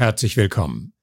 [0.00, 0.94] Herzlich willkommen.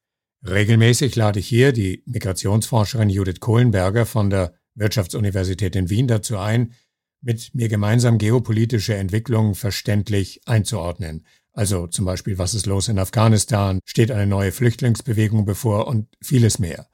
[0.44, 6.74] Regelmäßig lade ich hier die Migrationsforscherin Judith Kohlenberger von der Wirtschaftsuniversität in Wien dazu ein,
[7.22, 11.28] mit mir gemeinsam geopolitische Entwicklungen verständlich einzuordnen.
[11.54, 16.58] Also zum Beispiel, was ist los in Afghanistan, steht eine neue Flüchtlingsbewegung bevor und vieles
[16.58, 16.88] mehr.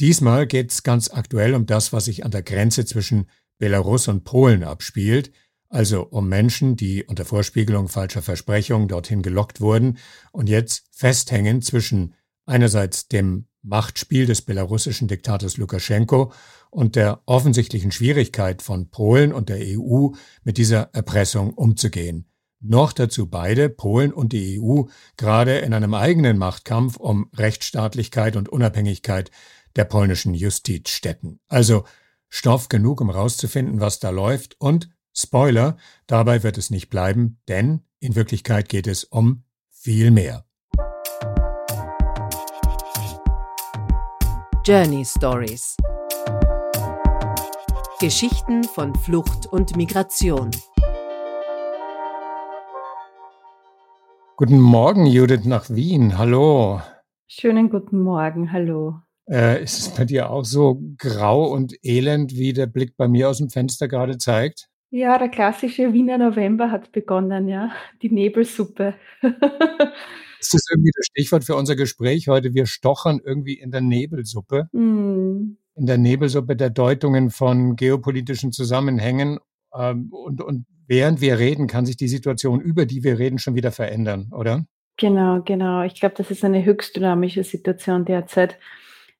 [0.00, 4.24] Diesmal geht es ganz aktuell um das, was sich an der Grenze zwischen Belarus und
[4.24, 5.30] Polen abspielt,
[5.68, 9.98] also um Menschen, die unter Vorspiegelung falscher Versprechungen dorthin gelockt wurden
[10.32, 12.14] und jetzt festhängen zwischen
[12.46, 16.32] einerseits dem Machtspiel des belarussischen Diktators Lukaschenko
[16.70, 20.08] und der offensichtlichen Schwierigkeit von Polen und der EU
[20.44, 22.26] mit dieser Erpressung umzugehen.
[22.60, 24.84] Noch dazu beide, Polen und die EU,
[25.16, 29.30] gerade in einem eigenen Machtkampf um Rechtsstaatlichkeit und Unabhängigkeit
[29.76, 31.40] der polnischen Justiz stecken.
[31.46, 31.84] Also
[32.28, 35.76] Stoff genug, um rauszufinden, was da läuft und Spoiler,
[36.06, 40.44] dabei wird es nicht bleiben, denn in Wirklichkeit geht es um viel mehr.
[44.64, 45.76] Journey Stories
[48.00, 50.52] Geschichten von Flucht und Migration.
[54.36, 56.16] Guten Morgen, Judith nach Wien.
[56.16, 56.80] Hallo.
[57.26, 58.52] Schönen guten Morgen.
[58.52, 59.00] Hallo.
[59.28, 63.28] Äh, ist es bei dir auch so grau und elend, wie der Blick bei mir
[63.30, 64.67] aus dem Fenster gerade zeigt?
[64.90, 67.70] Ja, der klassische Wiener November hat begonnen, ja.
[68.00, 68.94] Die Nebelsuppe.
[70.40, 72.54] Ist das irgendwie das Stichwort für unser Gespräch heute?
[72.54, 74.68] Wir stochern irgendwie in der Nebelsuppe.
[74.72, 75.56] Mm.
[75.74, 79.38] In der Nebelsuppe der Deutungen von geopolitischen Zusammenhängen.
[79.74, 83.54] Ähm, und, und während wir reden, kann sich die Situation, über die wir reden, schon
[83.54, 84.64] wieder verändern, oder?
[84.96, 85.82] Genau, genau.
[85.82, 88.58] Ich glaube, das ist eine höchst dynamische Situation derzeit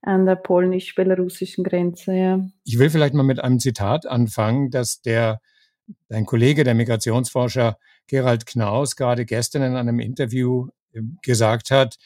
[0.02, 2.14] an der polnisch-belarussischen Grenze.
[2.14, 2.48] Ja.
[2.64, 5.40] Ich will vielleicht mal mit einem Zitat anfangen, dass der
[6.08, 10.68] dein Kollege, der Migrationsforscher Gerald Knaus, gerade gestern in einem Interview
[11.22, 11.96] gesagt hat,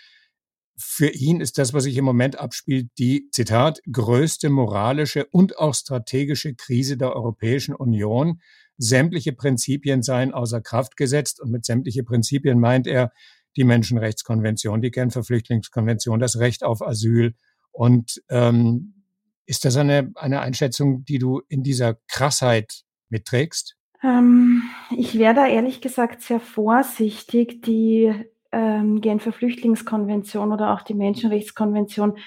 [0.76, 5.74] für ihn ist das, was sich im Moment abspielt, die, Zitat, größte moralische und auch
[5.74, 8.40] strategische Krise der Europäischen Union.
[8.78, 13.12] Sämtliche Prinzipien seien außer Kraft gesetzt und mit sämtliche Prinzipien meint er
[13.56, 17.34] die Menschenrechtskonvention, die Genfer Flüchtlingskonvention, das Recht auf Asyl.
[17.70, 19.04] Und ähm,
[19.46, 23.76] ist das eine, eine Einschätzung, die du in dieser Krassheit mitträgst?
[24.02, 24.62] Ähm,
[24.96, 28.12] ich wäre da ehrlich gesagt sehr vorsichtig, die
[28.50, 32.18] ähm, Genfer Flüchtlingskonvention oder auch die Menschenrechtskonvention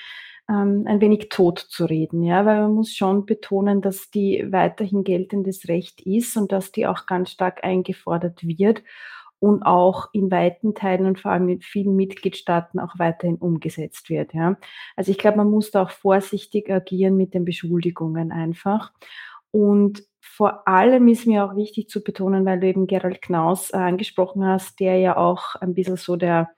[0.49, 5.03] ähm, ein wenig tot zu reden, ja, weil man muss schon betonen, dass die weiterhin
[5.03, 8.83] geltendes Recht ist und dass die auch ganz stark eingefordert wird
[9.39, 14.33] und auch in weiten Teilen und vor allem in vielen Mitgliedstaaten auch weiterhin umgesetzt wird.
[14.33, 14.57] Ja.
[14.95, 18.91] Also ich glaube, man muss da auch vorsichtig agieren mit den Beschuldigungen einfach.
[19.51, 23.77] Und vor allem ist mir auch wichtig zu betonen, weil du eben Gerald Knaus äh,
[23.77, 26.49] angesprochen hast, der ja auch ein bisschen so der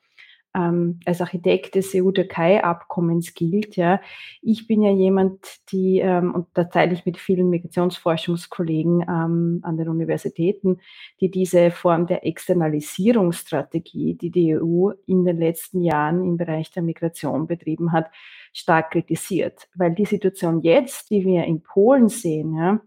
[0.55, 3.75] ähm, als Architekt des EU-Türkei-Abkommens gilt.
[3.75, 4.01] Ja.
[4.41, 9.78] Ich bin ja jemand, die, ähm, und da teile ich mit vielen Migrationsforschungskollegen ähm, an
[9.78, 10.79] den Universitäten,
[11.22, 16.84] die diese Form der Externalisierungsstrategie, die die EU in den letzten Jahren im Bereich der
[16.84, 18.09] Migration betrieben hat,
[18.53, 19.67] stark kritisiert.
[19.75, 22.81] Weil die Situation jetzt, die wir in Polen sehen, ja,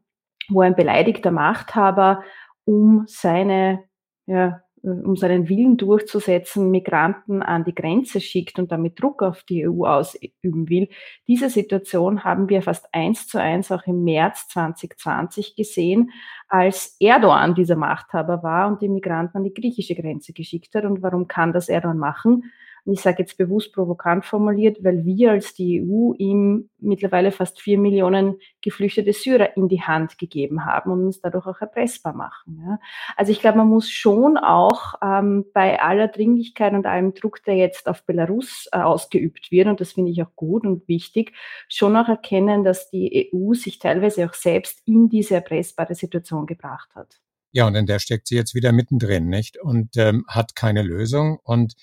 [0.50, 2.22] wo ein beleidigter Machthaber
[2.64, 3.84] um seine,
[4.26, 9.68] ja, um seinen Willen durchzusetzen, Migranten an die Grenze schickt und damit Druck auf die
[9.68, 10.88] EU ausüben will.
[11.28, 16.10] Diese Situation haben wir fast eins zu eins auch im März 2020 gesehen,
[16.48, 20.84] als Erdogan dieser Machthaber war und die Migranten an die griechische Grenze geschickt hat.
[20.84, 22.50] Und warum kann das Erdogan machen?
[22.84, 27.60] Und ich sage jetzt bewusst provokant formuliert, weil wir als die EU ihm mittlerweile fast
[27.60, 32.62] vier Millionen geflüchtete Syrer in die Hand gegeben haben und uns dadurch auch erpressbar machen.
[32.66, 32.78] Ja.
[33.16, 37.56] Also ich glaube, man muss schon auch ähm, bei aller Dringlichkeit und allem Druck, der
[37.56, 41.32] jetzt auf Belarus äh, ausgeübt wird, und das finde ich auch gut und wichtig,
[41.68, 46.90] schon auch erkennen, dass die EU sich teilweise auch selbst in diese erpressbare Situation gebracht
[46.94, 47.20] hat.
[47.52, 49.58] Ja, und in der steckt sie jetzt wieder mittendrin, nicht?
[49.58, 51.38] Und ähm, hat keine Lösung.
[51.42, 51.74] Und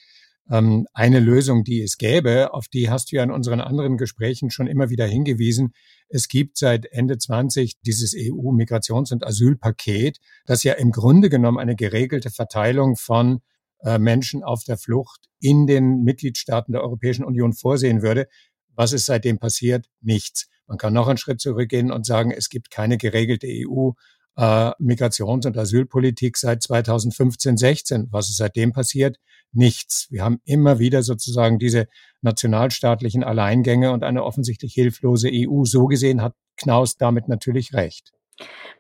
[0.50, 4.50] ähm, eine Lösung, die es gäbe, auf die hast du ja in unseren anderen Gesprächen
[4.50, 5.74] schon immer wieder hingewiesen.
[6.10, 11.76] Es gibt seit Ende 20 dieses EU-Migrations- und Asylpaket, das ja im Grunde genommen eine
[11.76, 13.40] geregelte Verteilung von
[13.84, 18.28] äh, Menschen auf der Flucht in den Mitgliedstaaten der Europäischen Union vorsehen würde.
[18.74, 19.88] Was ist seitdem passiert?
[20.02, 20.48] Nichts.
[20.68, 23.92] Man kann noch einen Schritt zurückgehen und sagen, es gibt keine geregelte EU
[24.38, 28.08] äh, Migrations- und Asylpolitik seit 2015, 16.
[28.12, 29.18] Was ist seitdem passiert?
[29.54, 30.08] Nichts.
[30.12, 31.88] Wir haben immer wieder sozusagen diese
[32.22, 35.64] nationalstaatlichen Alleingänge und eine offensichtlich hilflose EU.
[35.64, 38.12] So gesehen hat Knaus damit natürlich recht.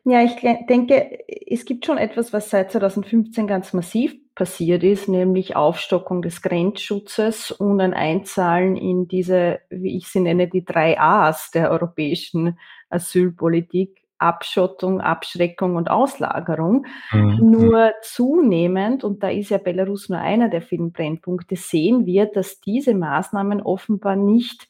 [0.04, 0.36] Ja, ich
[0.70, 1.20] denke,
[1.50, 7.52] es gibt schon etwas, was seit 2015 ganz massiv passiert ist, nämlich Aufstockung des Grenzschutzes
[7.52, 12.58] und ein Einzahlen in diese, wie ich sie nenne, die drei A's der europäischen
[12.90, 14.07] Asylpolitik.
[14.20, 16.86] Abschottung, Abschreckung und Auslagerung.
[17.12, 17.52] Mhm.
[17.52, 22.60] Nur zunehmend, und da ist ja Belarus nur einer der vielen Brennpunkte, sehen wir, dass
[22.60, 24.67] diese Maßnahmen offenbar nicht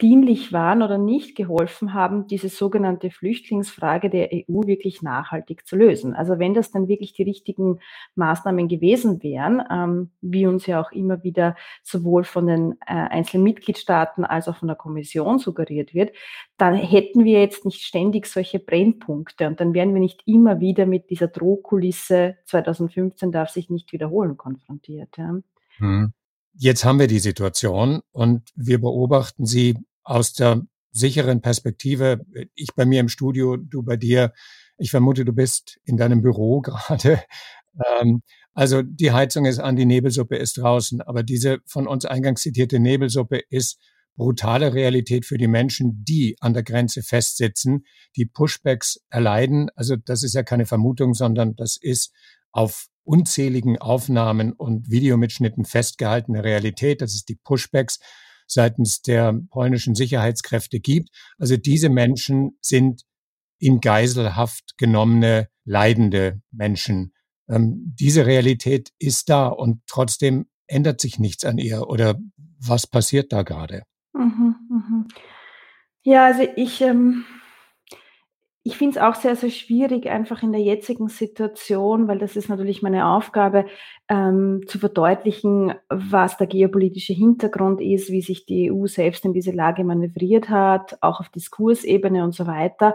[0.00, 6.14] dienlich waren oder nicht geholfen haben, diese sogenannte Flüchtlingsfrage der EU wirklich nachhaltig zu lösen.
[6.14, 7.80] Also wenn das dann wirklich die richtigen
[8.14, 13.44] Maßnahmen gewesen wären, ähm, wie uns ja auch immer wieder sowohl von den äh, einzelnen
[13.44, 16.14] Mitgliedstaaten als auch von der Kommission suggeriert wird,
[16.56, 20.86] dann hätten wir jetzt nicht ständig solche Brennpunkte und dann wären wir nicht immer wieder
[20.86, 25.16] mit dieser Drohkulisse 2015 darf sich nicht wiederholen konfrontiert.
[25.16, 25.38] Ja.
[25.76, 26.12] Hm.
[26.54, 30.62] Jetzt haben wir die Situation und wir beobachten sie aus der
[30.92, 32.24] sicheren Perspektive,
[32.54, 34.32] ich bei mir im Studio, du bei dir,
[34.76, 37.22] ich vermute, du bist in deinem Büro gerade.
[38.00, 42.42] Ähm, also die Heizung ist an, die Nebelsuppe ist draußen, aber diese von uns eingangs
[42.42, 43.78] zitierte Nebelsuppe ist
[44.16, 47.84] brutale Realität für die Menschen, die an der Grenze festsitzen,
[48.16, 49.70] die Pushbacks erleiden.
[49.76, 52.12] Also das ist ja keine Vermutung, sondern das ist
[52.52, 57.00] auf unzähligen Aufnahmen und Videomitschnitten festgehaltene Realität.
[57.00, 57.98] Das ist die Pushbacks
[58.52, 61.10] seitens der polnischen Sicherheitskräfte gibt.
[61.38, 63.02] Also diese Menschen sind
[63.58, 67.12] in Geiselhaft genommene, leidende Menschen.
[67.48, 71.88] Ähm, diese Realität ist da und trotzdem ändert sich nichts an ihr.
[71.88, 72.18] Oder
[72.58, 73.82] was passiert da gerade?
[74.12, 75.04] Mhm, mh.
[76.02, 77.24] Ja, also ich ähm,
[78.62, 82.50] ich finde es auch sehr, sehr schwierig, einfach in der jetzigen Situation, weil das ist
[82.50, 83.64] natürlich meine Aufgabe,
[84.08, 89.52] ähm, zu verdeutlichen, was der geopolitische Hintergrund ist, wie sich die EU selbst in diese
[89.52, 92.94] Lage manövriert hat, auch auf Diskursebene und so weiter.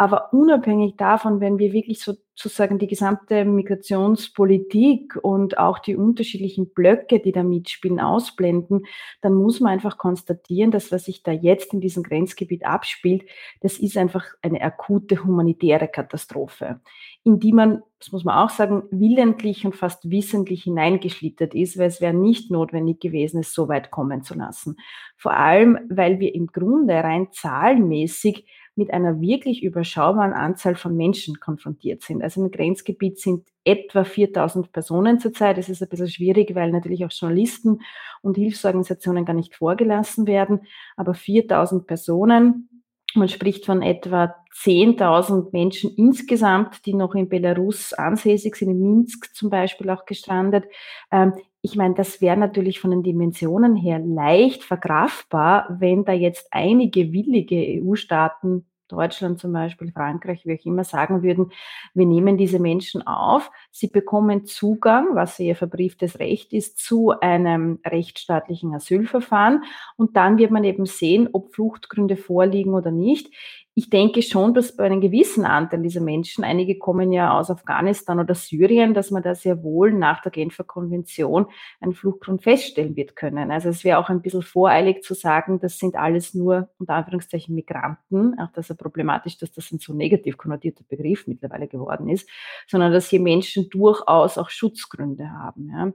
[0.00, 7.20] Aber unabhängig davon, wenn wir wirklich sozusagen die gesamte Migrationspolitik und auch die unterschiedlichen Blöcke,
[7.20, 8.86] die da mitspielen, ausblenden,
[9.20, 13.24] dann muss man einfach konstatieren, dass was sich da jetzt in diesem Grenzgebiet abspielt,
[13.60, 16.80] das ist einfach eine akute humanitäre Katastrophe,
[17.22, 21.88] in die man, das muss man auch sagen, willentlich und fast wissentlich hineingeschlittert ist, weil
[21.88, 24.78] es wäre nicht notwendig gewesen, es so weit kommen zu lassen.
[25.18, 28.46] Vor allem, weil wir im Grunde rein zahlenmäßig
[28.80, 32.22] mit einer wirklich überschaubaren Anzahl von Menschen konfrontiert sind.
[32.22, 35.58] Also im Grenzgebiet sind etwa 4000 Personen zurzeit.
[35.58, 37.82] Es ist ein bisschen schwierig, weil natürlich auch Journalisten
[38.22, 40.62] und Hilfsorganisationen gar nicht vorgelassen werden.
[40.96, 42.68] Aber 4000 Personen.
[43.14, 49.34] Man spricht von etwa 10.000 Menschen insgesamt, die noch in Belarus ansässig sind, in Minsk
[49.34, 50.64] zum Beispiel auch gestrandet.
[51.10, 56.48] Ähm, ich meine, das wäre natürlich von den Dimensionen her leicht verkraftbar, wenn da jetzt
[56.52, 61.52] einige willige EU-Staaten Deutschland zum Beispiel, Frankreich, wie auch immer, sagen würden,
[61.94, 67.78] wir nehmen diese Menschen auf, sie bekommen Zugang, was ihr verbrieftes Recht ist, zu einem
[67.86, 69.64] rechtsstaatlichen Asylverfahren.
[69.96, 73.32] Und dann wird man eben sehen, ob Fluchtgründe vorliegen oder nicht
[73.80, 78.20] ich denke schon, dass bei einem gewissen Anteil dieser Menschen, einige kommen ja aus Afghanistan
[78.20, 81.46] oder Syrien, dass man da sehr wohl nach der Genfer Konvention
[81.80, 83.50] einen Fluchtgrund feststellen wird können.
[83.50, 87.54] Also es wäre auch ein bisschen voreilig zu sagen, das sind alles nur unter Anführungszeichen
[87.54, 88.38] Migranten.
[88.38, 92.28] Auch das ist ja problematisch, dass das ein so negativ konnotierter Begriff mittlerweile geworden ist,
[92.66, 95.70] sondern dass hier Menschen durchaus auch Schutzgründe haben.
[95.70, 95.90] Ja.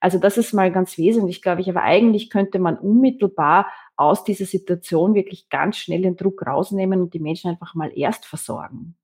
[0.00, 1.70] Also das ist mal ganz wesentlich, glaube ich.
[1.70, 3.68] Aber eigentlich könnte man unmittelbar
[3.98, 8.24] aus dieser Situation wirklich ganz schnell den Druck rausnehmen und die Menschen einfach mal erst
[8.24, 8.96] versorgen.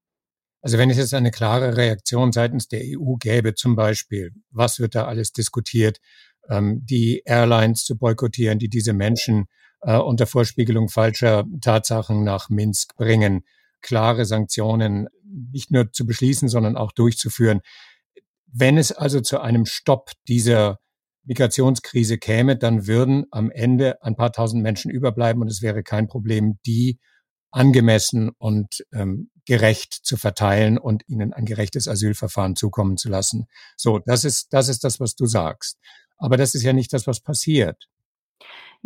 [0.62, 4.95] Also wenn es jetzt eine klare Reaktion seitens der EU gäbe, zum Beispiel, was wird
[4.95, 5.99] da alles diskutiert,
[6.49, 9.47] ähm, die Airlines zu boykottieren, die diese Menschen
[9.83, 13.45] äh, unter Vorspiegelung falscher Tatsachen nach Minsk bringen,
[13.83, 17.61] klare Sanktionen nicht nur zu beschließen, sondern auch durchzuführen.
[18.47, 20.78] Wenn es also zu einem Stopp dieser
[21.25, 26.07] Migrationskrise käme, dann würden am Ende ein paar tausend Menschen überbleiben und es wäre kein
[26.07, 26.99] Problem, die
[27.50, 33.47] angemessen und ähm, gerecht zu verteilen und ihnen ein gerechtes Asylverfahren zukommen zu lassen.
[33.76, 35.78] So, das ist, das ist das, was du sagst.
[36.16, 37.88] Aber das ist ja nicht das, was passiert.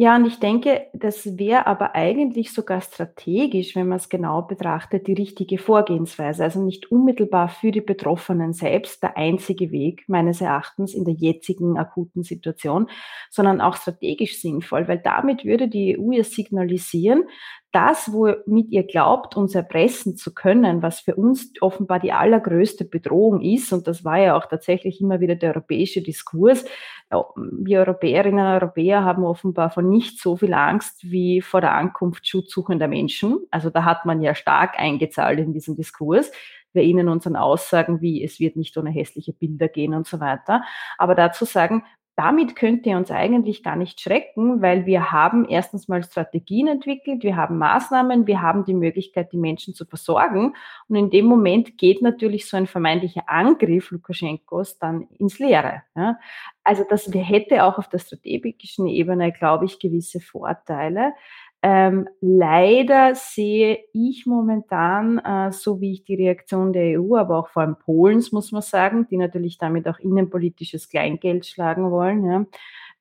[0.00, 5.08] Ja, und ich denke, das wäre aber eigentlich sogar strategisch, wenn man es genau betrachtet,
[5.08, 6.44] die richtige Vorgehensweise.
[6.44, 11.76] Also nicht unmittelbar für die Betroffenen selbst der einzige Weg meines Erachtens in der jetzigen
[11.78, 12.88] akuten Situation,
[13.28, 17.24] sondern auch strategisch sinnvoll, weil damit würde die EU ja signalisieren,
[17.72, 23.42] das, womit ihr glaubt, uns erpressen zu können, was für uns offenbar die allergrößte Bedrohung
[23.42, 26.64] ist, und das war ja auch tatsächlich immer wieder der europäische Diskurs,
[27.10, 32.28] wir Europäerinnen und Europäer haben offenbar von nicht so viel Angst wie vor der Ankunft
[32.28, 33.38] schutzsuchender Menschen.
[33.50, 36.30] Also da hat man ja stark eingezahlt in diesen Diskurs.
[36.74, 40.62] Wir ihnen unseren Aussagen wie es wird nicht ohne hässliche Bilder gehen und so weiter.
[40.98, 41.84] Aber dazu sagen,
[42.18, 47.22] damit könnt ihr uns eigentlich gar nicht schrecken, weil wir haben erstens mal Strategien entwickelt,
[47.22, 50.54] wir haben Maßnahmen, wir haben die Möglichkeit, die Menschen zu versorgen.
[50.88, 55.84] Und in dem Moment geht natürlich so ein vermeintlicher Angriff Lukaschenkos dann ins Leere.
[55.94, 56.18] Ja.
[56.64, 61.12] Also das hätte auch auf der strategischen Ebene, glaube ich, gewisse Vorteile.
[61.60, 67.48] Ähm, leider sehe ich momentan, äh, so wie ich die Reaktion der EU, aber auch
[67.48, 72.46] vor allem Polens, muss man sagen, die natürlich damit auch innenpolitisches Kleingeld schlagen wollen, ja,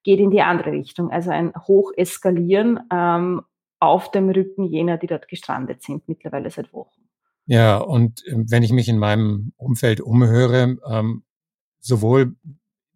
[0.04, 1.12] geht in die andere Richtung.
[1.12, 3.42] Also ein Hocheskalieren ähm,
[3.80, 7.02] auf dem Rücken jener, die dort gestrandet sind, mittlerweile seit Wochen.
[7.46, 11.24] Ja, und äh, wenn ich mich in meinem Umfeld umhöre, ähm,
[11.80, 12.36] sowohl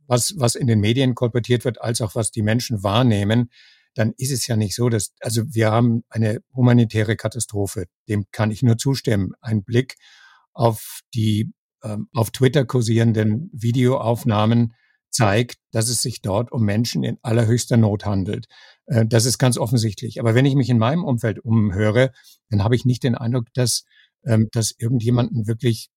[0.08, 3.50] was, was in den Medien kolportiert wird, als auch was die Menschen wahrnehmen,
[3.96, 7.86] dann ist es ja nicht so, dass, also wir haben eine humanitäre Katastrophe.
[8.08, 9.34] Dem kann ich nur zustimmen.
[9.42, 9.96] Ein Blick
[10.54, 11.52] auf die
[11.84, 14.74] ähm, auf Twitter kursierenden Videoaufnahmen
[15.10, 18.48] zeigt, dass es sich dort um Menschen in allerhöchster Not handelt.
[18.86, 20.20] Äh, das ist ganz offensichtlich.
[20.20, 22.12] Aber wenn ich mich in meinem Umfeld umhöre,
[22.50, 23.84] dann habe ich nicht den Eindruck, dass,
[24.26, 25.90] ähm, dass irgendjemanden wirklich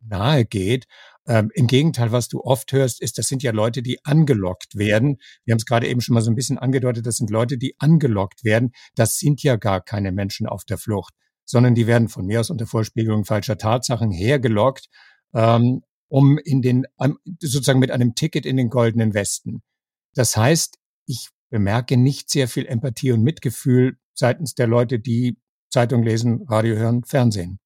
[0.00, 0.86] nahe geht.
[1.26, 5.18] Ähm, Im Gegenteil, was du oft hörst, ist, das sind ja Leute, die angelockt werden.
[5.44, 7.76] Wir haben es gerade eben schon mal so ein bisschen angedeutet, das sind Leute, die
[7.78, 8.72] angelockt werden.
[8.94, 11.14] Das sind ja gar keine Menschen auf der Flucht,
[11.44, 14.88] sondern die werden von mir aus unter Vorspiegelung falscher Tatsachen hergelockt,
[15.32, 16.86] ähm, um in den,
[17.40, 19.62] sozusagen mit einem Ticket in den goldenen Westen.
[20.14, 25.38] Das heißt, ich bemerke nicht sehr viel Empathie und Mitgefühl seitens der Leute, die
[25.70, 27.61] Zeitung lesen, Radio hören, Fernsehen.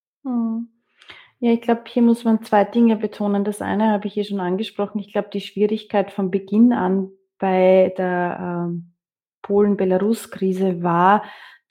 [1.40, 3.44] Ja, ich glaube, hier muss man zwei Dinge betonen.
[3.44, 4.98] Das eine habe ich hier schon angesprochen.
[5.00, 8.94] Ich glaube, die Schwierigkeit von Beginn an bei der ähm,
[9.42, 11.22] Polen-Belarus-Krise war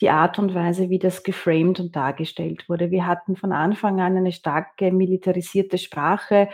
[0.01, 2.91] die Art und Weise, wie das geframed und dargestellt wurde.
[2.91, 6.50] Wir hatten von Anfang an eine starke militarisierte Sprache.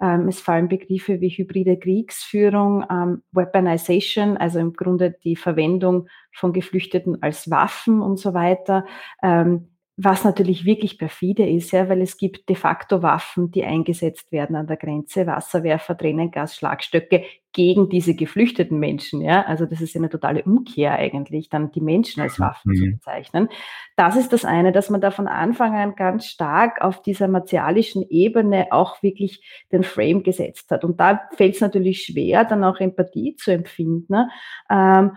[0.00, 6.52] Ähm, es fallen Begriffe wie hybride Kriegsführung, ähm, Weaponization, also im Grunde die Verwendung von
[6.52, 8.86] Geflüchteten als Waffen und so weiter.
[9.22, 14.32] Ähm, was natürlich wirklich perfide ist, ja, weil es gibt de facto Waffen, die eingesetzt
[14.32, 19.42] werden an der Grenze, Wasserwerfer, Tränengas, Schlagstöcke gegen diese geflüchteten Menschen, ja.
[19.42, 22.76] Also das ist eine totale Umkehr eigentlich, dann die Menschen als Waffen mhm.
[22.76, 23.48] zu bezeichnen.
[23.94, 28.04] Das ist das eine, dass man da von Anfang an ganz stark auf dieser martialischen
[28.08, 30.84] Ebene auch wirklich den Frame gesetzt hat.
[30.84, 34.06] Und da fällt es natürlich schwer, dann auch Empathie zu empfinden.
[34.08, 34.28] Ne?
[34.68, 35.12] Ähm,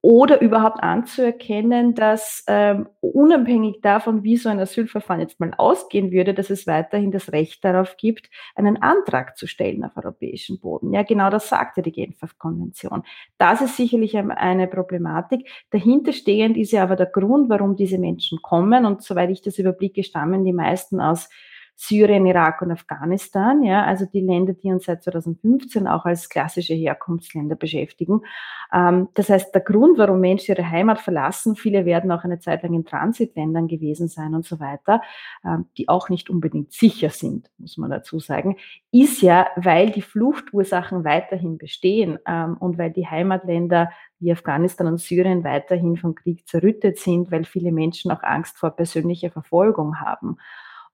[0.00, 6.34] oder überhaupt anzuerkennen, dass ähm, unabhängig davon, wie so ein Asylverfahren jetzt mal ausgehen würde,
[6.34, 10.92] dass es weiterhin das Recht darauf gibt, einen Antrag zu stellen auf europäischem Boden.
[10.92, 13.02] Ja, genau das sagte die Genfer Konvention.
[13.38, 15.48] Das ist sicherlich eine Problematik.
[15.70, 18.86] Dahinterstehend ist ja aber der Grund, warum diese Menschen kommen.
[18.86, 21.28] Und soweit ich das überblicke, stammen die meisten aus
[21.80, 26.74] Syrien, Irak und Afghanistan, ja, also die Länder, die uns seit 2015 auch als klassische
[26.74, 28.22] Herkunftsländer beschäftigen.
[28.72, 32.64] Ähm, das heißt, der Grund, warum Menschen ihre Heimat verlassen, viele werden auch eine Zeit
[32.64, 35.00] lang in Transitländern gewesen sein und so weiter,
[35.44, 38.56] ähm, die auch nicht unbedingt sicher sind, muss man dazu sagen,
[38.90, 44.98] ist ja, weil die Fluchtursachen weiterhin bestehen ähm, und weil die Heimatländer wie Afghanistan und
[44.98, 50.38] Syrien weiterhin vom Krieg zerrüttet sind, weil viele Menschen auch Angst vor persönlicher Verfolgung haben.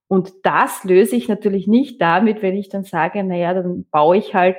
[0.07, 4.35] Und das löse ich natürlich nicht damit, wenn ich dann sage, naja, dann baue ich
[4.35, 4.57] halt,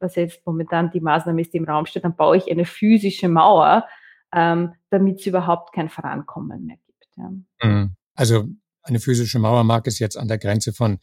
[0.00, 3.28] was jetzt momentan die Maßnahme ist, die im Raum steht, dann baue ich eine physische
[3.28, 3.86] Mauer,
[4.34, 7.06] ähm, damit es überhaupt kein Vorankommen mehr gibt.
[7.16, 7.30] Ja.
[7.62, 7.94] Mhm.
[8.14, 8.44] Also
[8.82, 10.98] eine physische Mauer mag es jetzt an der Grenze von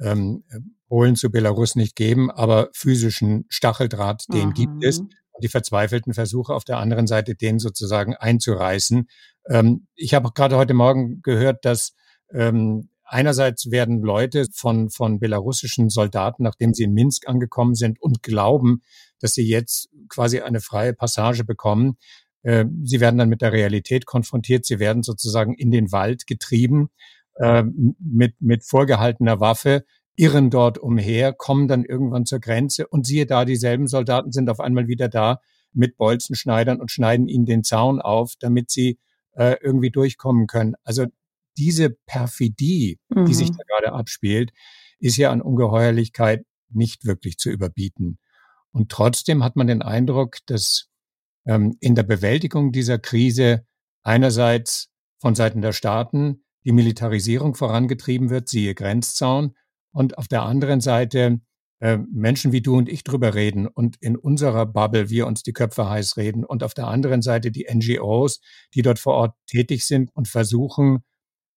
[0.00, 0.44] ähm,
[0.88, 4.54] Polen zu Belarus nicht geben, aber physischen Stacheldraht, den mhm.
[4.54, 4.98] gibt es.
[4.98, 9.08] Und die verzweifelten Versuche auf der anderen Seite, den sozusagen einzureißen.
[9.48, 11.94] Ähm, ich habe gerade heute Morgen gehört, dass
[12.32, 18.22] ähm, Einerseits werden Leute von, von belarussischen Soldaten, nachdem sie in Minsk angekommen sind und
[18.22, 18.82] glauben,
[19.18, 21.96] dass sie jetzt quasi eine freie Passage bekommen,
[22.44, 26.90] äh, sie werden dann mit der Realität konfrontiert, sie werden sozusagen in den Wald getrieben
[27.34, 27.64] äh,
[27.98, 33.44] mit, mit vorgehaltener Waffe, irren dort umher, kommen dann irgendwann zur Grenze und siehe da,
[33.44, 35.40] dieselben Soldaten sind auf einmal wieder da
[35.72, 39.00] mit Bolzenschneidern und schneiden ihnen den Zaun auf, damit sie
[39.32, 40.74] äh, irgendwie durchkommen können.
[40.84, 41.06] Also
[41.60, 43.26] diese Perfidie, mhm.
[43.26, 43.56] die sich mhm.
[43.58, 44.50] da gerade abspielt,
[44.98, 48.18] ist ja an Ungeheuerlichkeit nicht wirklich zu überbieten.
[48.72, 50.88] Und trotzdem hat man den Eindruck, dass
[51.46, 53.66] ähm, in der Bewältigung dieser Krise
[54.02, 54.88] einerseits
[55.18, 59.54] von Seiten der Staaten die Militarisierung vorangetrieben wird, siehe Grenzzaun,
[59.92, 61.40] und auf der anderen Seite
[61.80, 65.52] äh, Menschen wie du und ich drüber reden und in unserer Bubble wir uns die
[65.52, 68.40] Köpfe heiß reden und auf der anderen Seite die NGOs,
[68.74, 71.02] die dort vor Ort tätig sind und versuchen,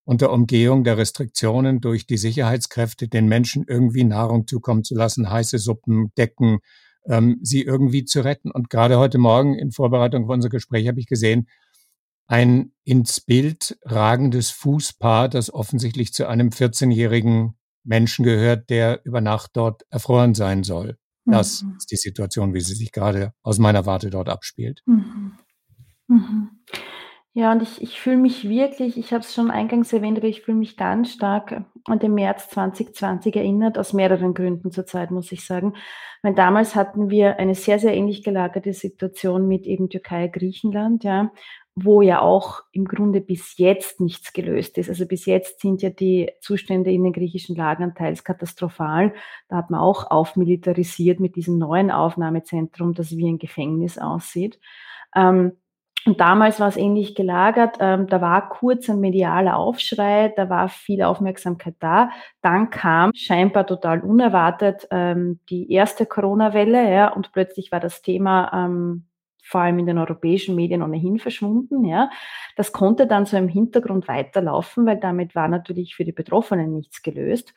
[0.05, 5.60] unter Umgehung der Restriktionen durch die Sicherheitskräfte den Menschen irgendwie Nahrung zukommen zu lassen, heiße
[5.60, 6.60] Suppen, Decken,
[7.05, 8.51] ähm, sie irgendwie zu retten.
[8.51, 11.48] Und gerade heute Morgen in Vorbereitung auf unser Gespräch habe ich gesehen,
[12.27, 19.51] ein ins Bild ragendes Fußpaar, das offensichtlich zu einem 14-jährigen Menschen gehört, der über Nacht
[19.53, 20.98] dort erfroren sein soll.
[21.25, 21.75] Das mhm.
[21.77, 24.81] ist die Situation, wie sie sich gerade aus meiner Warte dort abspielt.
[24.86, 25.33] Mhm.
[26.07, 26.50] Mhm.
[27.35, 30.43] Ja, und ich, ich fühle mich wirklich, ich habe es schon eingangs erwähnt, aber ich
[30.43, 35.43] fühle mich ganz stark an den März 2020 erinnert, aus mehreren Gründen zurzeit, muss ich
[35.43, 35.73] sagen.
[36.21, 41.31] Weil damals hatten wir eine sehr, sehr ähnlich gelagerte Situation mit eben Türkei, Griechenland, ja
[41.75, 44.89] wo ja auch im Grunde bis jetzt nichts gelöst ist.
[44.89, 49.13] Also bis jetzt sind ja die Zustände in den griechischen Lagern teils katastrophal.
[49.49, 54.59] Da hat man auch aufmilitarisiert mit diesem neuen Aufnahmezentrum, das wie ein Gefängnis aussieht.
[55.15, 55.53] Ähm,
[56.05, 57.77] und damals war es ähnlich gelagert.
[57.79, 62.10] Ähm, da war kurz ein medialer Aufschrei, da war viel Aufmerksamkeit da.
[62.41, 68.51] Dann kam scheinbar total unerwartet ähm, die erste Corona-Welle, ja, und plötzlich war das Thema
[68.53, 69.05] ähm,
[69.43, 71.86] vor allem in den europäischen Medien ohnehin verschwunden.
[71.86, 72.10] Ja.
[72.55, 77.01] Das konnte dann so im Hintergrund weiterlaufen, weil damit war natürlich für die Betroffenen nichts
[77.01, 77.53] gelöst.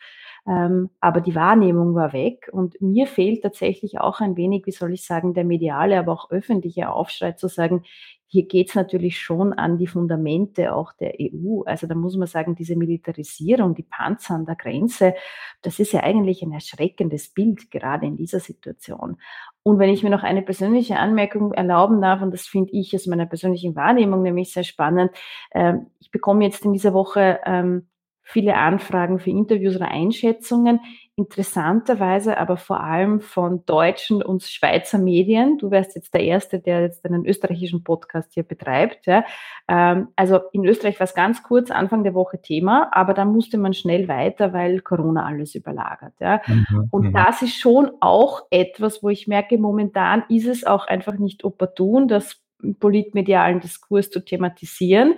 [0.48, 4.92] Ähm, aber die Wahrnehmung war weg und mir fehlt tatsächlich auch ein wenig, wie soll
[4.92, 7.82] ich sagen, der mediale, aber auch öffentliche Aufschrei zu sagen,
[8.28, 11.62] hier geht es natürlich schon an die Fundamente auch der EU.
[11.64, 15.14] Also da muss man sagen, diese Militarisierung, die Panzer an der Grenze,
[15.62, 19.18] das ist ja eigentlich ein erschreckendes Bild, gerade in dieser Situation.
[19.62, 23.06] Und wenn ich mir noch eine persönliche Anmerkung erlauben darf, und das finde ich aus
[23.06, 25.12] meiner persönlichen Wahrnehmung nämlich sehr spannend,
[25.50, 27.86] äh, ich bekomme jetzt in dieser Woche ähm,
[28.22, 30.80] viele Anfragen für Interviews oder Einschätzungen
[31.16, 35.56] interessanterweise aber vor allem von deutschen und Schweizer Medien.
[35.56, 39.06] Du wärst jetzt der Erste, der jetzt einen österreichischen Podcast hier betreibt.
[39.06, 39.24] Ja.
[39.66, 43.56] Ähm, also in Österreich war es ganz kurz, Anfang der Woche Thema, aber dann musste
[43.56, 46.12] man schnell weiter, weil Corona alles überlagert.
[46.20, 46.42] Ja.
[46.46, 47.12] Mhm, und mhm.
[47.14, 52.08] das ist schon auch etwas, wo ich merke, momentan ist es auch einfach nicht opportun,
[52.08, 52.42] das
[52.78, 55.14] politmedialen Diskurs zu thematisieren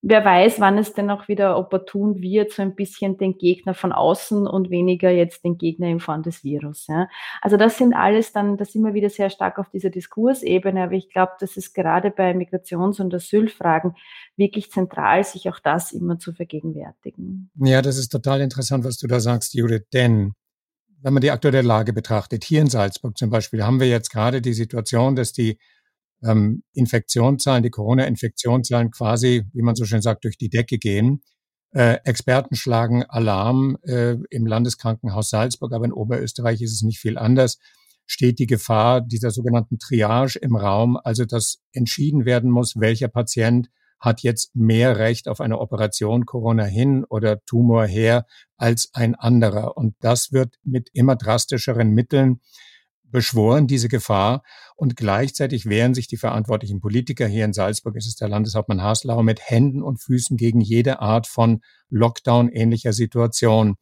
[0.00, 3.92] wer weiß, wann es denn auch wieder opportun wird, so ein bisschen den Gegner von
[3.92, 6.86] außen und weniger jetzt den Gegner in Form des Virus.
[6.86, 7.08] Ja.
[7.42, 10.92] Also das sind alles dann, das sind wir wieder sehr stark auf dieser Diskursebene, aber
[10.92, 13.94] ich glaube, das ist gerade bei Migrations- und Asylfragen
[14.36, 17.50] wirklich zentral, sich auch das immer zu vergegenwärtigen.
[17.56, 20.34] Ja, das ist total interessant, was du da sagst, Judith, denn
[21.00, 24.42] wenn man die aktuelle Lage betrachtet, hier in Salzburg zum Beispiel, haben wir jetzt gerade
[24.42, 25.58] die Situation, dass die
[26.22, 31.22] ähm, Infektionszahlen, die Corona-Infektionszahlen quasi, wie man so schön sagt, durch die Decke gehen.
[31.70, 37.18] Äh, Experten schlagen Alarm äh, im Landeskrankenhaus Salzburg, aber in Oberösterreich ist es nicht viel
[37.18, 37.58] anders.
[38.06, 43.68] Steht die Gefahr dieser sogenannten Triage im Raum, also dass entschieden werden muss, welcher Patient
[44.00, 48.26] hat jetzt mehr Recht auf eine Operation Corona hin oder Tumor her
[48.56, 49.76] als ein anderer.
[49.76, 52.40] Und das wird mit immer drastischeren Mitteln
[53.10, 54.42] beschworen, diese Gefahr.
[54.76, 59.22] Und gleichzeitig wehren sich die verantwortlichen Politiker hier in Salzburg, ist es der Landeshauptmann Haslauer,
[59.22, 63.76] mit Händen und Füßen gegen jede Art von Lockdown-ähnlicher Situation.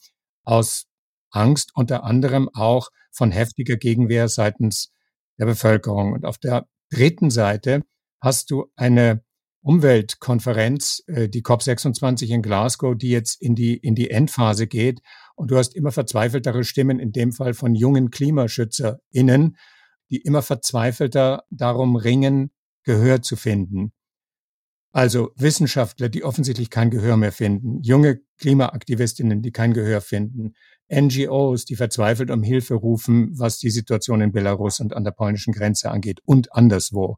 [0.45, 0.87] Aus
[1.31, 4.93] Angst unter anderem auch von heftiger Gegenwehr seitens
[5.39, 6.13] der Bevölkerung.
[6.13, 7.83] Und auf der dritten Seite
[8.21, 9.23] hast du eine
[9.67, 15.01] Umweltkonferenz, äh, die COP26 in Glasgow, die jetzt in die, in die Endphase geht.
[15.35, 19.57] Und du hast immer verzweifeltere Stimmen, in dem Fall von jungen KlimaschützerInnen,
[20.09, 22.53] die immer verzweifelter darum ringen,
[22.85, 23.93] Gehör zu finden.
[24.93, 30.53] Also Wissenschaftler, die offensichtlich kein Gehör mehr finden, junge Klimaaktivistinnen, die kein Gehör finden,
[30.95, 35.53] NGOs, die verzweifelt um Hilfe rufen, was die Situation in Belarus und an der polnischen
[35.53, 37.17] Grenze angeht und anderswo.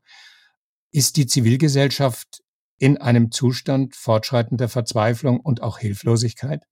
[0.90, 2.42] Ist die Zivilgesellschaft
[2.78, 6.62] in einem Zustand fortschreitender Verzweiflung und auch Hilflosigkeit?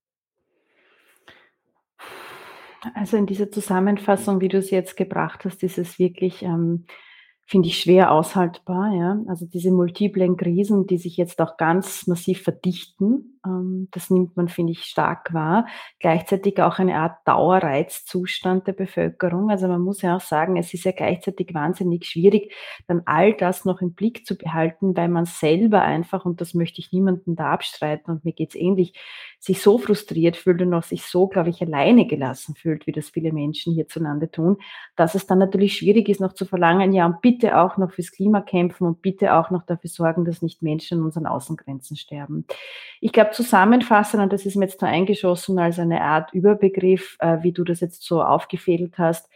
[2.93, 6.85] Also in dieser Zusammenfassung, wie du es jetzt gebracht hast, ist es wirklich, ähm,
[7.45, 8.93] finde ich, schwer aushaltbar.
[8.93, 9.21] Ja?
[9.27, 13.36] Also diese multiplen Krisen, die sich jetzt auch ganz massiv verdichten,
[13.91, 15.65] das nimmt man, finde ich, stark wahr.
[15.99, 19.49] Gleichzeitig auch eine Art Dauerreizzustand der Bevölkerung.
[19.49, 22.53] Also man muss ja auch sagen, es ist ja gleichzeitig wahnsinnig schwierig,
[22.87, 26.79] dann all das noch im Blick zu behalten, weil man selber einfach, und das möchte
[26.79, 28.93] ich niemandem da abstreiten, und mir geht's ähnlich,
[29.39, 33.09] sich so frustriert fühlt und auch sich so, glaube ich, alleine gelassen fühlt, wie das
[33.09, 34.57] viele Menschen hierzulande tun,
[34.95, 38.11] dass es dann natürlich schwierig ist, noch zu verlangen, ja, und bitte auch noch fürs
[38.11, 42.45] Klima kämpfen und bitte auch noch dafür sorgen, dass nicht Menschen in unseren Außengrenzen sterben.
[42.99, 47.37] Ich glaube, zusammenfassen, und das ist mir jetzt nur eingeschossen als eine Art Überbegriff, äh,
[47.43, 49.29] wie du das jetzt so aufgefädelt hast,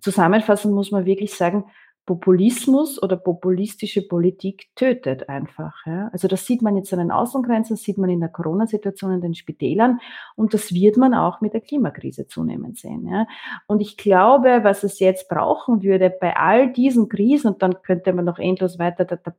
[0.00, 1.64] zusammenfassen muss man wirklich sagen,
[2.04, 5.74] Populismus oder populistische Politik tötet einfach.
[5.86, 6.08] Ja.
[6.12, 9.20] Also das sieht man jetzt an den Außengrenzen, das sieht man in der Corona-Situation in
[9.20, 10.00] den Spitälern
[10.34, 13.06] und das wird man auch mit der Klimakrise zunehmend sehen.
[13.06, 13.26] Ja.
[13.68, 18.12] Und ich glaube, was es jetzt brauchen würde bei all diesen Krisen, und dann könnte
[18.12, 19.32] man noch endlos weiter, da, da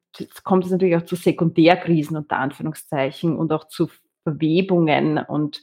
[0.44, 3.90] kommt es natürlich auch zu Sekundärkrisen unter Anführungszeichen und auch zu
[4.24, 5.62] Verwebungen und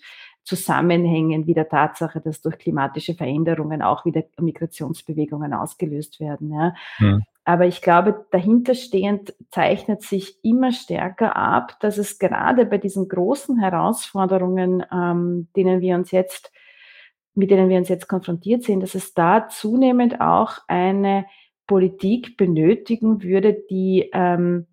[0.51, 6.53] Zusammenhängen wie der Tatsache, dass durch klimatische Veränderungen auch wieder Migrationsbewegungen ausgelöst werden.
[6.53, 6.75] Ja.
[6.99, 7.23] Mhm.
[7.45, 13.61] Aber ich glaube, dahinterstehend zeichnet sich immer stärker ab, dass es gerade bei diesen großen
[13.61, 16.53] Herausforderungen, ähm, denen wir uns jetzt,
[17.35, 21.27] mit denen wir uns jetzt konfrontiert sehen, dass es da zunehmend auch eine
[21.69, 24.67] Politik benötigen würde, die ähm,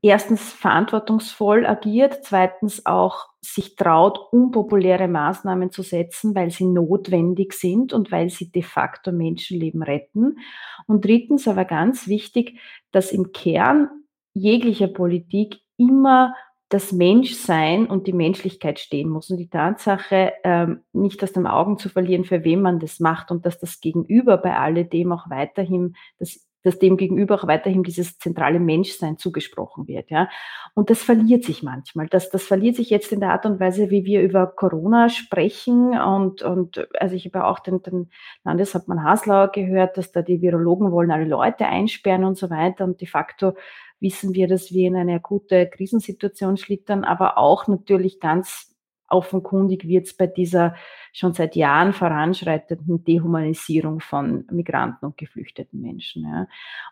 [0.00, 7.92] erstens verantwortungsvoll agiert, zweitens auch sich traut, unpopuläre Maßnahmen zu setzen, weil sie notwendig sind
[7.92, 10.38] und weil sie de facto Menschenleben retten.
[10.86, 12.58] Und drittens aber ganz wichtig,
[12.90, 13.88] dass im Kern
[14.34, 16.34] jeglicher Politik immer
[16.68, 21.78] das Menschsein und die Menschlichkeit stehen muss und die Tatsache ähm, nicht aus den Augen
[21.78, 25.94] zu verlieren, für wen man das macht und dass das Gegenüber bei alledem auch weiterhin
[26.18, 30.28] das dass dem gegenüber auch weiterhin dieses zentrale Menschsein zugesprochen wird, ja.
[30.74, 32.06] Und das verliert sich manchmal.
[32.08, 35.98] Das, das verliert sich jetzt in der Art und Weise, wie wir über Corona sprechen.
[35.98, 38.10] Und, und also ich habe auch den, den
[38.44, 42.84] Landeshauptmann Haslauer gehört, dass da die Virologen wollen alle Leute einsperren und so weiter.
[42.84, 43.54] Und de facto
[44.00, 48.77] wissen wir, dass wir in eine akute Krisensituation schlittern, aber auch natürlich ganz
[49.08, 50.74] offenkundig wird es bei dieser
[51.12, 56.24] schon seit Jahren voranschreitenden Dehumanisierung von Migranten und geflüchteten Menschen.
[56.24, 56.46] Ja.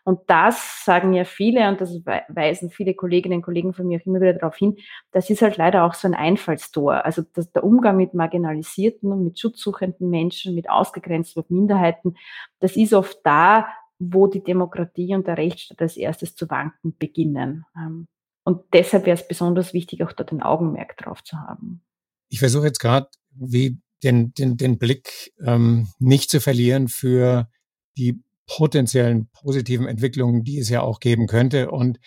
[0.04, 1.94] Und das sagen ja viele, und das
[2.28, 4.76] weisen viele Kolleginnen und Kollegen von mir auch immer wieder darauf hin,
[5.12, 7.04] das ist halt leider auch so ein Einfallstor.
[7.04, 12.16] Also das, der Umgang mit marginalisierten und mit schutzsuchenden Menschen, mit ausgegrenzten Minderheiten,
[12.60, 17.64] das ist oft da, wo die Demokratie und der Rechtsstaat als erstes zu wanken beginnen.
[17.76, 18.08] Ähm,
[18.44, 21.82] und deshalb wäre es besonders wichtig, auch dort ein Augenmerk drauf zu haben.
[22.28, 27.48] Ich versuche jetzt gerade, wie den, den, den Blick ähm, nicht zu verlieren für
[27.96, 31.70] die potenziellen positiven Entwicklungen, die es ja auch geben könnte.
[31.70, 31.98] Und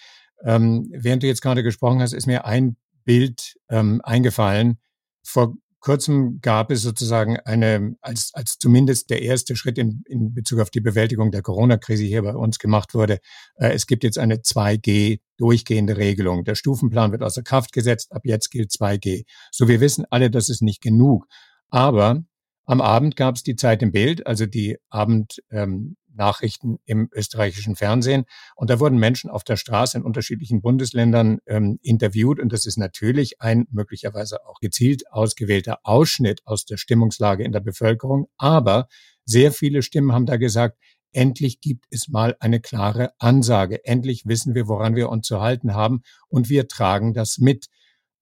[0.44, 4.78] ähm, während du jetzt gerade gesprochen hast, ist mir ein Bild ähm, eingefallen.
[5.24, 10.60] Vor kurzem gab es sozusagen eine, als, als zumindest der erste Schritt in, in Bezug
[10.60, 13.20] auf die Bewältigung der Corona-Krise hier bei uns gemacht wurde,
[13.56, 16.44] äh, es gibt jetzt eine 2G durchgehende Regelung.
[16.44, 19.26] Der Stufenplan wird außer Kraft gesetzt, ab jetzt gilt 2G.
[19.52, 21.28] So, wir wissen alle, das ist nicht genug.
[21.70, 22.24] Aber
[22.66, 27.76] am Abend gab es die Zeit im Bild, also die Abend, ähm, Nachrichten im österreichischen
[27.76, 28.26] Fernsehen.
[28.56, 32.40] Und da wurden Menschen auf der Straße in unterschiedlichen Bundesländern ähm, interviewt.
[32.40, 37.62] Und das ist natürlich ein möglicherweise auch gezielt ausgewählter Ausschnitt aus der Stimmungslage in der
[37.62, 38.28] Bevölkerung.
[38.38, 38.88] Aber
[39.26, 40.78] sehr viele Stimmen haben da gesagt,
[41.12, 43.84] endlich gibt es mal eine klare Ansage.
[43.86, 46.04] Endlich wissen wir, woran wir uns zu halten haben.
[46.28, 47.68] Und wir tragen das mit.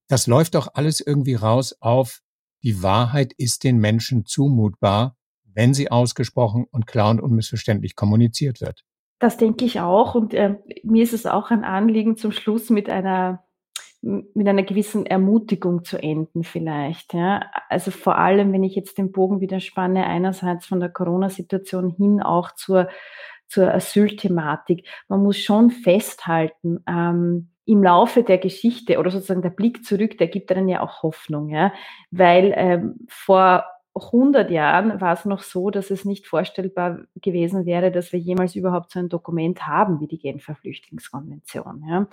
[0.08, 2.22] Das läuft doch alles irgendwie raus auf,
[2.64, 5.16] die Wahrheit ist den Menschen zumutbar
[5.58, 8.86] wenn sie ausgesprochen und klar und unmissverständlich kommuniziert wird.
[9.18, 10.14] Das denke ich auch.
[10.14, 13.44] Und äh, mir ist es auch ein Anliegen, zum Schluss mit einer
[14.04, 17.16] mit einer gewissen Ermutigung zu enden vielleicht.
[17.16, 17.50] Ja.
[17.68, 22.22] Also vor allem, wenn ich jetzt den Bogen wieder spanne, einerseits von der Corona-Situation hin
[22.22, 22.90] auch zur,
[23.48, 24.88] zur Asylthematik.
[25.08, 30.28] Man muss schon festhalten, ähm, im Laufe der Geschichte oder sozusagen der Blick zurück, der
[30.28, 31.74] gibt dann ja auch Hoffnung, ja,
[32.12, 33.66] weil ähm, vor
[34.06, 38.56] 100 Jahren war es noch so, dass es nicht vorstellbar gewesen wäre, dass wir jemals
[38.56, 41.84] überhaupt so ein Dokument haben wie die Genfer Flüchtlingskonvention.
[41.88, 42.08] Ja.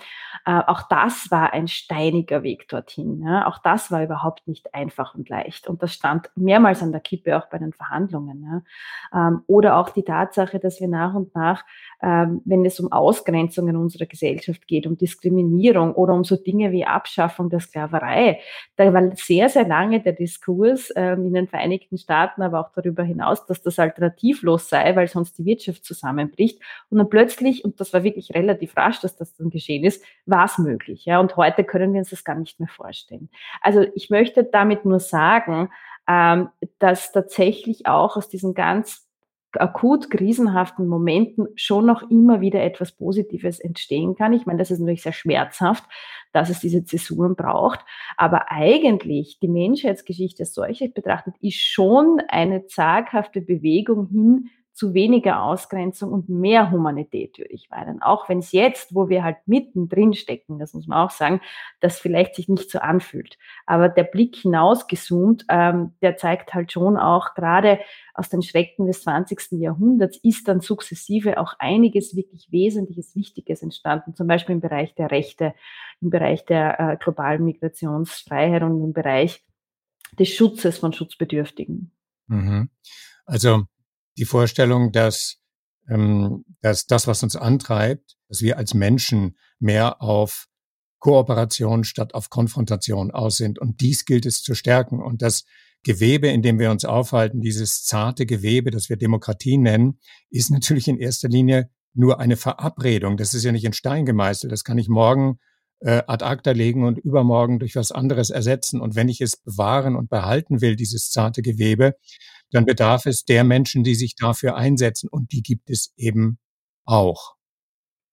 [0.47, 3.23] Äh, auch das war ein steiniger Weg dorthin.
[3.23, 3.47] Ja.
[3.47, 5.68] Auch das war überhaupt nicht einfach und leicht.
[5.68, 8.64] Und das stand mehrmals an der Kippe auch bei den Verhandlungen.
[9.12, 9.29] Ja.
[9.29, 11.64] Ähm, oder auch die Tatsache, dass wir nach und nach,
[12.03, 16.73] ähm, wenn es um Ausgrenzung in unserer Gesellschaft geht, um Diskriminierung oder um so Dinge
[16.73, 18.40] wie Abschaffung der Sklaverei,
[18.77, 22.70] da war sehr, sehr lange der Diskurs ähm, in den Vereinigten Vereinigten Staaten, aber auch
[22.72, 26.60] darüber hinaus, dass das alternativlos sei, weil sonst die Wirtschaft zusammenbricht.
[26.88, 30.44] Und dann plötzlich, und das war wirklich relativ rasch, dass das dann geschehen ist, war
[30.44, 31.04] es möglich.
[31.04, 33.28] Ja, und heute können wir uns das gar nicht mehr vorstellen.
[33.60, 35.70] Also ich möchte damit nur sagen,
[36.06, 39.08] ähm, dass tatsächlich auch aus diesen ganz
[39.60, 44.32] akut krisenhaften Momenten schon noch immer wieder etwas Positives entstehen kann.
[44.32, 45.84] Ich meine, das ist natürlich sehr schmerzhaft,
[46.32, 47.80] dass es diese Zäsuren braucht.
[48.16, 55.42] Aber eigentlich die Menschheitsgeschichte als solches betrachtet ist schon eine zaghafte Bewegung hin zu weniger
[55.42, 58.02] Ausgrenzung und mehr Humanität, würde ich meinen.
[58.02, 61.40] Auch wenn es jetzt, wo wir halt mittendrin stecken, das muss man auch sagen,
[61.78, 63.38] das vielleicht sich nicht so anfühlt.
[63.66, 67.78] Aber der Blick hinausgezoomt, ähm, der zeigt halt schon auch, gerade
[68.14, 69.52] aus den Schrecken des 20.
[69.60, 75.12] Jahrhunderts ist dann sukzessive auch einiges wirklich Wesentliches, Wichtiges entstanden, zum Beispiel im Bereich der
[75.12, 75.54] Rechte,
[76.00, 79.44] im Bereich der äh, globalen Migrationsfreiheit und im Bereich
[80.18, 81.92] des Schutzes von Schutzbedürftigen.
[82.26, 82.70] Mhm.
[83.24, 83.66] Also
[84.16, 85.37] die Vorstellung, dass,
[85.88, 90.46] ähm, dass das, was uns antreibt, dass wir als Menschen mehr auf
[91.05, 93.59] Kooperation statt auf Konfrontation aus sind.
[93.59, 95.03] Und dies gilt es zu stärken.
[95.03, 95.44] Und das
[95.83, 99.98] Gewebe, in dem wir uns aufhalten, dieses zarte Gewebe, das wir Demokratie nennen,
[100.31, 103.18] ist natürlich in erster Linie nur eine Verabredung.
[103.18, 104.50] Das ist ja nicht in Stein gemeißelt.
[104.50, 105.38] Das kann ich morgen
[105.81, 108.81] äh, ad acta legen und übermorgen durch was anderes ersetzen.
[108.81, 111.96] Und wenn ich es bewahren und behalten will, dieses zarte Gewebe,
[112.54, 115.08] dann bedarf es der Menschen, die sich dafür einsetzen.
[115.10, 116.38] Und die gibt es eben
[116.84, 117.34] auch.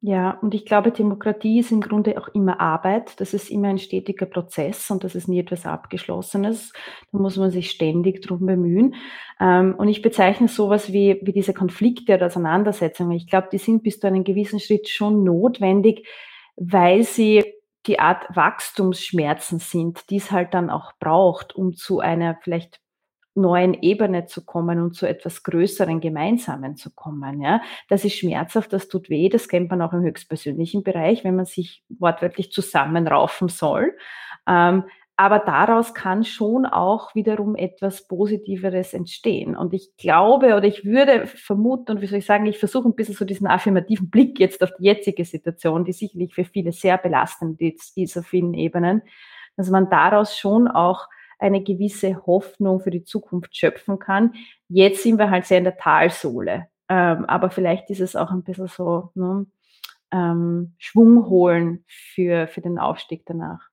[0.03, 3.19] Ja, und ich glaube, Demokratie ist im Grunde auch immer Arbeit.
[3.19, 6.73] Das ist immer ein stetiger Prozess und das ist nie etwas Abgeschlossenes.
[7.11, 8.95] Da muss man sich ständig drum bemühen.
[9.39, 13.11] Ähm, und ich bezeichne sowas wie, wie diese Konflikte oder Auseinandersetzungen.
[13.11, 16.07] Ich glaube, die sind bis zu einem gewissen Schritt schon notwendig,
[16.55, 17.43] weil sie
[17.85, 22.79] die Art Wachstumsschmerzen sind, die es halt dann auch braucht, um zu einer vielleicht
[23.35, 27.41] neuen Ebene zu kommen und zu etwas größeren Gemeinsamen zu kommen.
[27.41, 31.35] Ja, das ist schmerzhaft, das tut weh, das kennt man auch im höchstpersönlichen Bereich, wenn
[31.35, 33.95] man sich wortwörtlich zusammenraufen soll.
[34.47, 34.83] Ähm,
[35.21, 39.55] aber daraus kann schon auch wiederum etwas Positiveres entstehen.
[39.55, 42.95] Und ich glaube oder ich würde vermuten und wie soll ich sagen, ich versuche ein
[42.95, 46.97] bisschen so diesen affirmativen Blick jetzt auf die jetzige Situation, die sicherlich für viele sehr
[46.97, 49.03] belastend ist auf vielen Ebenen,
[49.57, 51.07] dass man daraus schon auch
[51.41, 54.33] eine gewisse Hoffnung für die Zukunft schöpfen kann.
[54.69, 56.67] Jetzt sind wir halt sehr in der Talsohle.
[56.89, 59.45] Ähm, aber vielleicht ist es auch ein bisschen so ne,
[60.11, 63.71] ähm, Schwung holen für, für den Aufstieg danach.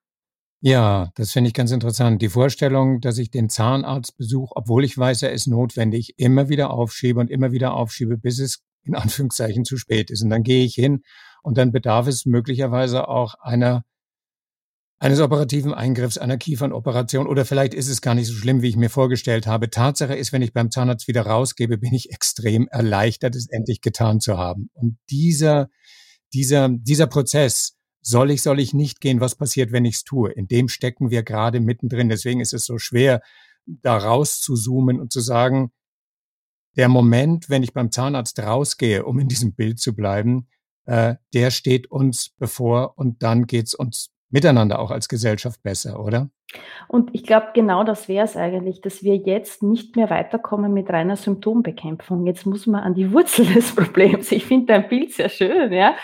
[0.60, 2.20] Ja, das finde ich ganz interessant.
[2.20, 7.20] Die Vorstellung, dass ich den Zahnarztbesuch, obwohl ich weiß, er ist notwendig, immer wieder aufschiebe
[7.20, 10.22] und immer wieder aufschiebe, bis es in Anführungszeichen zu spät ist.
[10.22, 11.02] Und dann gehe ich hin
[11.42, 13.84] und dann bedarf es möglicherweise auch einer
[15.00, 18.76] eines operativen Eingriffs, einer Kiefernoperation oder vielleicht ist es gar nicht so schlimm, wie ich
[18.76, 19.70] mir vorgestellt habe.
[19.70, 24.20] Tatsache ist, wenn ich beim Zahnarzt wieder rausgebe, bin ich extrem erleichtert, es endlich getan
[24.20, 24.70] zu haben.
[24.74, 25.68] Und dieser,
[26.32, 30.32] dieser, dieser Prozess, soll ich, soll ich nicht gehen, was passiert, wenn ich es tue?
[30.32, 32.08] In dem stecken wir gerade mittendrin.
[32.08, 33.20] Deswegen ist es so schwer,
[33.66, 35.72] da raus zu zoomen und zu sagen,
[36.76, 40.48] der Moment, wenn ich beim Zahnarzt rausgehe, um in diesem Bild zu bleiben,
[40.86, 46.30] äh, der steht uns bevor und dann geht's uns miteinander auch als Gesellschaft besser, oder?
[46.86, 50.88] Und ich glaube, genau das wäre es eigentlich, dass wir jetzt nicht mehr weiterkommen mit
[50.88, 52.26] reiner Symptombekämpfung.
[52.26, 54.32] Jetzt muss man an die Wurzel des Problems.
[54.32, 55.94] Ich finde dein Bild sehr schön, ja.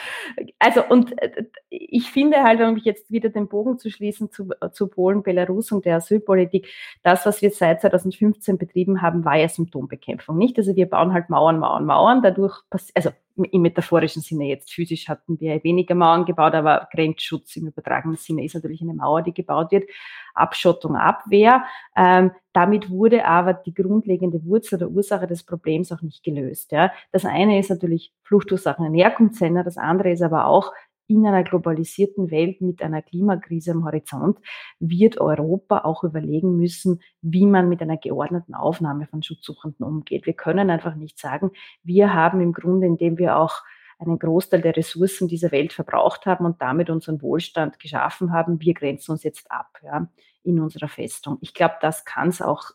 [0.59, 4.89] Also, und äh, ich finde halt, um jetzt wieder den Bogen zu schließen zu, zu
[4.89, 6.69] Polen, Belarus und der Asylpolitik,
[7.03, 10.59] das, was wir seit 2015 betrieben haben, war ja Symptombekämpfung, nicht?
[10.59, 12.23] Also wir bauen halt Mauern, Mauern, Mauern.
[12.23, 12.61] Dadurch,
[12.95, 18.16] also im metaphorischen Sinne jetzt physisch hatten wir weniger Mauern gebaut, aber Grenzschutz im übertragenen
[18.16, 19.88] Sinne ist natürlich eine Mauer, die gebaut wird.
[20.35, 21.64] Abschottung, Abwehr.
[21.97, 26.73] Ähm, damit wurde aber die grundlegende Wurzel oder Ursache des Problems auch nicht gelöst.
[26.73, 26.92] Ja.
[27.11, 30.73] Das eine ist natürlich Fluchtursachen und Herkunftsländer, das andere ist aber auch
[31.07, 34.38] in einer globalisierten Welt mit einer Klimakrise am Horizont
[34.79, 40.27] wird Europa auch überlegen müssen, wie man mit einer geordneten Aufnahme von Schutzsuchenden umgeht.
[40.27, 41.51] Wir können einfach nicht sagen,
[41.83, 43.62] wir haben im Grunde, indem wir auch
[43.99, 48.75] einen Großteil der Ressourcen dieser Welt verbraucht haben und damit unseren Wohlstand geschaffen haben, wir
[48.75, 50.09] grenzen uns jetzt ab ja,
[50.43, 51.38] in unserer Festung.
[51.40, 52.73] Ich glaube, das kann es auch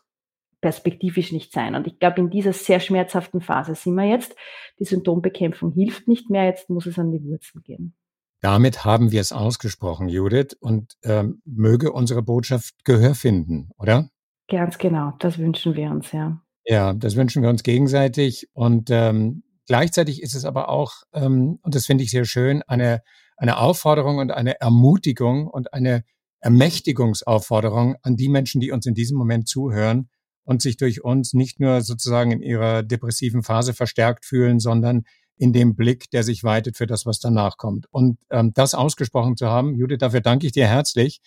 [0.60, 1.74] perspektivisch nicht sein.
[1.74, 4.34] Und ich glaube, in dieser sehr schmerzhaften Phase sind wir jetzt.
[4.78, 7.94] Die Symptombekämpfung hilft nicht mehr, jetzt muss es an die Wurzel gehen.
[8.40, 14.08] Damit haben wir es ausgesprochen, Judith, und ähm, möge unsere Botschaft Gehör finden, oder?
[14.48, 16.40] Ganz genau, das wünschen wir uns, ja.
[16.64, 18.48] Ja, das wünschen wir uns gegenseitig.
[18.52, 23.02] Und ähm, gleichzeitig ist es aber auch, ähm, und das finde ich sehr schön, eine,
[23.36, 26.04] eine Aufforderung und eine Ermutigung und eine
[26.40, 30.08] Ermächtigungsaufforderung an die Menschen, die uns in diesem Moment zuhören,
[30.50, 35.04] und sich durch uns nicht nur sozusagen in ihrer depressiven Phase verstärkt fühlen, sondern
[35.40, 37.86] in dem Blick, der sich weitet für das, was danach kommt.
[37.90, 41.22] Und ähm, das ausgesprochen zu haben, Judith, dafür danke ich dir herzlich.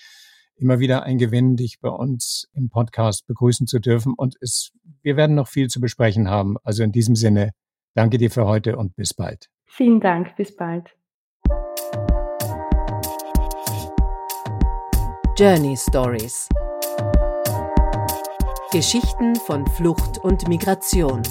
[0.55, 4.13] Immer wieder ein Gewinn, dich bei uns im Podcast begrüßen zu dürfen.
[4.15, 4.71] Und es,
[5.01, 6.57] wir werden noch viel zu besprechen haben.
[6.63, 7.53] Also in diesem Sinne,
[7.95, 9.49] danke dir für heute und bis bald.
[9.65, 10.95] Vielen Dank, bis bald.
[15.35, 16.47] Journey Stories
[18.71, 21.23] Geschichten von Flucht und Migration